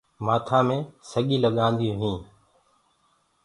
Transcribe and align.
مآٿآ 0.25 0.59
مي 0.67 0.77
سڳيٚ 1.09 1.43
لگانديونٚ 1.43 1.99
هينٚ 2.01 2.21